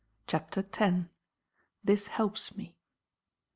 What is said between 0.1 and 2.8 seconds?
CHAPTER X. THIS HELPS ME.